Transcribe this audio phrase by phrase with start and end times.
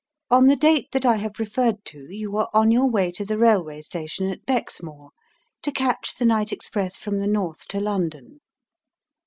[0.31, 3.37] On the date that I have referred to you were on your way to the
[3.37, 5.11] railway station at Bexmore,
[5.61, 8.39] to catch the night express from the north to London."